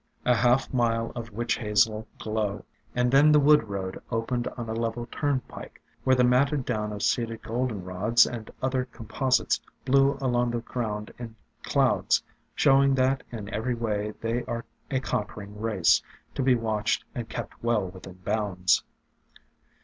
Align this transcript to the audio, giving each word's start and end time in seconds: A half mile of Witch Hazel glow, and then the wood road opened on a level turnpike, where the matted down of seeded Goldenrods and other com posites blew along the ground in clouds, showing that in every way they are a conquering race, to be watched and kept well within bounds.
A 0.25 0.33
half 0.33 0.73
mile 0.73 1.11
of 1.15 1.29
Witch 1.31 1.57
Hazel 1.57 2.07
glow, 2.17 2.65
and 2.95 3.11
then 3.11 3.31
the 3.31 3.39
wood 3.39 3.69
road 3.69 4.01
opened 4.09 4.47
on 4.57 4.67
a 4.67 4.73
level 4.73 5.05
turnpike, 5.11 5.79
where 6.03 6.15
the 6.15 6.23
matted 6.23 6.65
down 6.65 6.91
of 6.91 7.03
seeded 7.03 7.43
Goldenrods 7.43 8.25
and 8.25 8.49
other 8.63 8.85
com 8.85 9.05
posites 9.05 9.59
blew 9.85 10.17
along 10.19 10.49
the 10.49 10.61
ground 10.61 11.13
in 11.19 11.35
clouds, 11.61 12.23
showing 12.55 12.95
that 12.95 13.21
in 13.31 13.47
every 13.53 13.75
way 13.75 14.13
they 14.21 14.43
are 14.45 14.65
a 14.89 14.99
conquering 14.99 15.61
race, 15.61 16.01
to 16.33 16.41
be 16.41 16.55
watched 16.55 17.05
and 17.13 17.29
kept 17.29 17.61
well 17.63 17.87
within 17.87 18.15
bounds. 18.25 18.83